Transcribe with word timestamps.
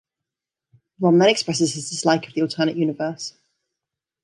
Rom 0.99 1.19
then 1.19 1.29
expresses 1.29 1.75
his 1.75 1.91
dislike 1.91 2.27
of 2.27 2.33
the 2.33 2.41
alternate 2.41 2.75
universe. 2.75 3.37